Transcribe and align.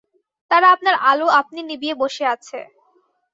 তারা 0.51 0.67
আপনার 0.71 0.95
আলো 1.09 1.27
আপনি 1.39 1.59
নিবিয়ে 1.69 1.95
বসে 2.01 2.23
আছে। 2.27 2.59